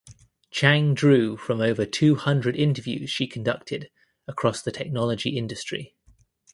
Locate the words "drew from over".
0.95-1.85